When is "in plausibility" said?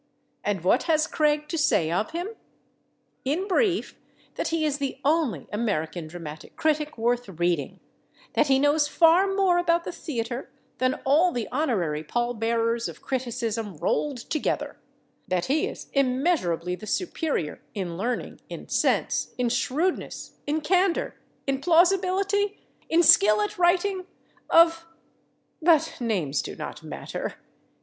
21.45-22.57